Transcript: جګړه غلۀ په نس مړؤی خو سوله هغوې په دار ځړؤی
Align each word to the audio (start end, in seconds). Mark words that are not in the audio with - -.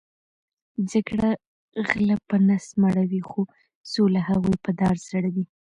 جګړه 0.91 1.29
غلۀ 1.87 2.17
په 2.27 2.35
نس 2.47 2.65
مړؤی 2.81 3.21
خو 3.29 3.41
سوله 3.91 4.21
هغوې 4.29 4.55
په 4.63 4.71
دار 4.79 4.95
ځړؤی 5.07 5.43